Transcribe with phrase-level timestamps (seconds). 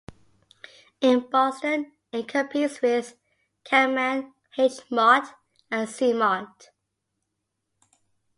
[0.99, 3.13] In Boston, it competes with
[3.63, 5.27] Kam Man, H Mart,
[5.69, 6.71] and C-Mart.